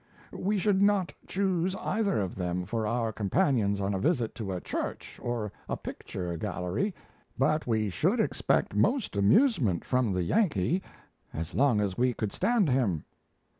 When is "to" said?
4.33-4.51